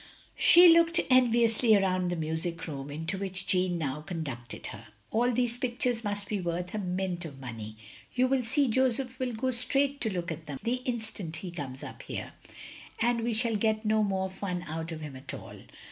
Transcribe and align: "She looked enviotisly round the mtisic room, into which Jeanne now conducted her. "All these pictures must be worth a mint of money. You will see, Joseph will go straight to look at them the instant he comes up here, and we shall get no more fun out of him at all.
"She 0.49 0.67
looked 0.69 0.99
enviotisly 1.11 1.77
round 1.79 2.09
the 2.09 2.15
mtisic 2.15 2.65
room, 2.65 2.89
into 2.89 3.19
which 3.19 3.45
Jeanne 3.45 3.77
now 3.77 4.01
conducted 4.01 4.65
her. 4.73 4.87
"All 5.11 5.31
these 5.31 5.59
pictures 5.59 6.03
must 6.03 6.27
be 6.27 6.41
worth 6.41 6.73
a 6.73 6.79
mint 6.79 7.23
of 7.23 7.39
money. 7.39 7.77
You 8.15 8.25
will 8.27 8.41
see, 8.41 8.67
Joseph 8.67 9.19
will 9.19 9.33
go 9.33 9.51
straight 9.51 10.01
to 10.01 10.11
look 10.11 10.31
at 10.31 10.47
them 10.47 10.57
the 10.63 10.77
instant 10.85 11.35
he 11.35 11.51
comes 11.51 11.83
up 11.83 12.01
here, 12.01 12.33
and 12.99 13.21
we 13.21 13.33
shall 13.33 13.55
get 13.55 13.85
no 13.85 14.01
more 14.01 14.27
fun 14.27 14.63
out 14.67 14.91
of 14.91 15.01
him 15.01 15.15
at 15.15 15.35
all. 15.35 15.57